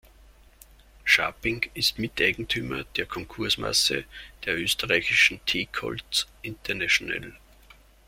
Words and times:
Scharping 1.05 1.69
ist 1.75 1.99
Miteigentümer 1.99 2.85
der 2.95 3.05
Konkursmasse 3.05 4.05
der 4.45 4.57
österreichischen 4.57 5.45
Teak 5.45 5.79
Holz 5.83 6.25
International. 6.41 7.35